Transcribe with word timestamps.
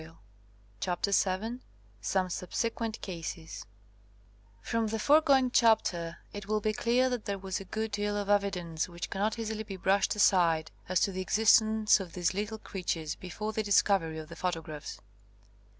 151 0.01 0.41
CHAPTER 0.79 1.11
VII 1.11 1.61
SOME 2.01 2.29
SUBSEQUENT 2.31 3.01
CASES 3.01 3.67
From 4.63 4.87
the 4.87 4.97
foregoing 4.97 5.51
chapter 5.51 6.17
it 6.33 6.47
will 6.47 6.59
be 6.59 6.73
clear 6.73 7.07
that 7.07 7.25
there 7.25 7.37
was 7.37 7.59
a 7.59 7.65
good 7.65 7.91
deal 7.91 8.17
of 8.17 8.27
evidence 8.27 8.89
which 8.89 9.11
cannot 9.11 9.37
easily 9.37 9.61
be 9.61 9.77
brushed 9.77 10.15
aside 10.15 10.71
as 10.89 11.01
to 11.01 11.11
the 11.11 11.21
existence 11.21 11.99
of 11.99 12.13
these 12.13 12.33
little 12.33 12.57
creatures 12.57 13.13
before 13.13 13.53
the 13.53 13.61
discovery 13.61 14.17
of 14.17 14.29
the 14.29 14.35
photographs. 14.35 14.99